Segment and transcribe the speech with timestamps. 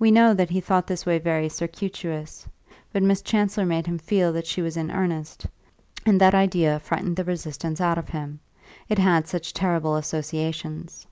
[0.00, 2.48] We know that he thought this way very circuitous;
[2.92, 5.46] but Miss Chancellor made him feel that she was in earnest,
[6.04, 8.40] and that idea frightened the resistance out of him
[8.88, 11.06] it had such terrible associations.